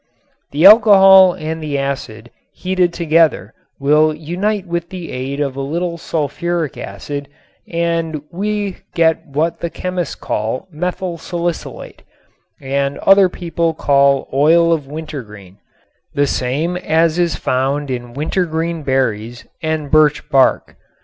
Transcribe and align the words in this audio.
The 0.49 0.65
alcohol 0.65 1.33
and 1.33 1.61
the 1.61 1.77
acid 1.77 2.31
heated 2.55 2.91
together 2.91 3.53
will 3.79 4.15
unite 4.15 4.65
with 4.65 4.89
the 4.89 5.11
aid 5.11 5.39
of 5.39 5.55
a 5.55 5.61
little 5.61 5.99
sulfuric 5.99 6.75
acid 6.75 7.29
and 7.71 8.23
we 8.31 8.77
get 8.95 9.27
what 9.27 9.59
the 9.59 9.69
chemist 9.69 10.19
calls 10.19 10.65
methyl 10.71 11.19
salicylate 11.19 12.01
and 12.59 12.97
other 13.05 13.29
people 13.29 13.75
call 13.75 14.27
oil 14.33 14.73
of 14.73 14.87
wintergreen, 14.87 15.59
the 16.15 16.25
same 16.25 16.77
as 16.77 17.19
is 17.19 17.35
found 17.35 17.91
in 17.91 18.15
wintergreen 18.15 18.81
berries 18.81 19.45
and 19.61 19.91
birch 19.91 20.27
bark. 20.29 20.77